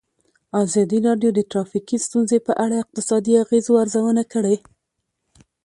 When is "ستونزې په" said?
2.07-2.53